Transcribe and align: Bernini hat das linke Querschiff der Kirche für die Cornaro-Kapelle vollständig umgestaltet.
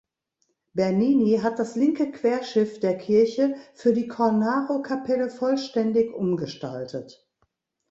Bernini 0.73 1.37
hat 1.43 1.59
das 1.59 1.75
linke 1.75 2.09
Querschiff 2.09 2.79
der 2.79 2.97
Kirche 2.97 3.53
für 3.75 3.93
die 3.93 4.07
Cornaro-Kapelle 4.07 5.29
vollständig 5.29 6.11
umgestaltet. 6.15 7.29